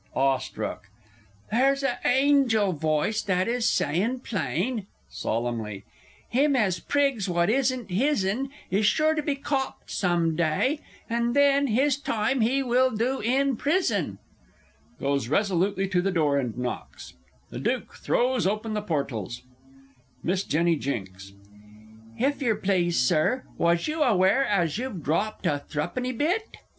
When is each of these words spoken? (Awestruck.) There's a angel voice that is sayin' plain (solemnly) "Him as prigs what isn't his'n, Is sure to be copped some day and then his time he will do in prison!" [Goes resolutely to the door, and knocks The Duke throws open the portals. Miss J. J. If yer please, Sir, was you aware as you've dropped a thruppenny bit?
(Awestruck.) 0.15 0.89
There's 1.51 1.83
a 1.83 1.99
angel 2.03 2.73
voice 2.73 3.21
that 3.21 3.47
is 3.47 3.69
sayin' 3.69 4.21
plain 4.21 4.87
(solemnly) 5.07 5.83
"Him 6.27 6.55
as 6.55 6.79
prigs 6.79 7.29
what 7.29 7.51
isn't 7.51 7.91
his'n, 7.91 8.49
Is 8.71 8.87
sure 8.87 9.13
to 9.13 9.21
be 9.21 9.35
copped 9.35 9.91
some 9.91 10.35
day 10.35 10.79
and 11.07 11.35
then 11.35 11.67
his 11.67 11.97
time 11.99 12.41
he 12.41 12.63
will 12.63 12.89
do 12.89 13.19
in 13.19 13.55
prison!" 13.57 14.17
[Goes 14.99 15.27
resolutely 15.27 15.87
to 15.89 16.01
the 16.01 16.09
door, 16.09 16.39
and 16.39 16.57
knocks 16.57 17.13
The 17.51 17.59
Duke 17.59 17.93
throws 17.93 18.47
open 18.47 18.73
the 18.73 18.81
portals. 18.81 19.43
Miss 20.23 20.43
J. 20.43 20.77
J. 20.77 21.05
If 22.17 22.41
yer 22.41 22.55
please, 22.55 22.97
Sir, 22.99 23.43
was 23.55 23.87
you 23.87 24.01
aware 24.01 24.43
as 24.47 24.79
you've 24.79 25.03
dropped 25.03 25.45
a 25.45 25.59
thruppenny 25.69 26.11
bit? 26.11 26.57